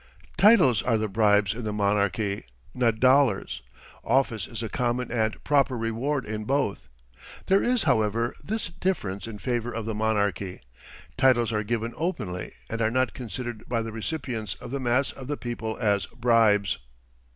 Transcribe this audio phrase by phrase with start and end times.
[0.35, 3.61] Titles are the bribes in the monarchy, not dollars.
[4.03, 6.89] Office is a common and proper reward in both.
[7.45, 10.61] There is, however, this difference in favor of the monarchy;
[11.19, 15.27] titles are given openly and are not considered by the recipients or the mass of
[15.27, 16.79] the people as bribes.